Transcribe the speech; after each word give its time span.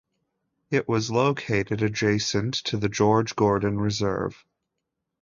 It 0.71 0.89
was 0.89 1.11
located 1.11 1.83
adjacent 1.83 2.55
to 2.63 2.77
the 2.77 2.89
George 2.89 3.35
Gordon 3.35 3.79
Reserve. 3.79 4.43